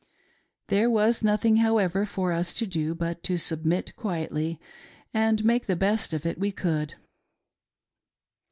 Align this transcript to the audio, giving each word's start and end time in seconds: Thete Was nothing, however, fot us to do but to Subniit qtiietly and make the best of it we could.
Thete 0.67 0.89
Was 0.89 1.21
nothing, 1.21 1.57
however, 1.57 2.07
fot 2.07 2.31
us 2.31 2.53
to 2.55 2.65
do 2.65 2.95
but 2.95 3.21
to 3.21 3.35
Subniit 3.35 3.93
qtiietly 3.93 4.57
and 5.13 5.45
make 5.45 5.67
the 5.67 5.75
best 5.75 6.11
of 6.11 6.25
it 6.25 6.39
we 6.39 6.51
could. 6.51 6.95